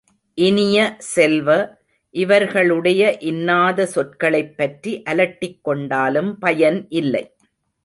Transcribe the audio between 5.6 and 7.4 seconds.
கொண்டாலும் பயன் இல்லை.